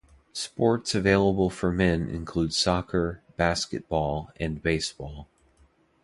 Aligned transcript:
Sports 0.33 0.95
available 0.95 1.51
for 1.51 1.71
men 1.71 2.09
include 2.09 2.55
soccer, 2.55 3.21
basketball, 3.37 4.31
and 4.39 4.59
baseball. 4.59 5.27